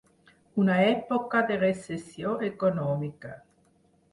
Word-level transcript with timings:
Una 0.61 0.77
època 0.85 1.43
de 1.51 1.57
recessió 1.65 2.33
econòmica. 2.51 3.37